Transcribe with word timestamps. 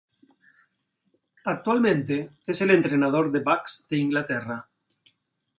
Actualmente 1.43 2.31
es 2.47 2.59
el 2.63 2.71
entrenador 2.71 3.31
de 3.31 3.41
backs 3.41 3.85
de 3.87 3.97
Inglaterra. 3.97 4.67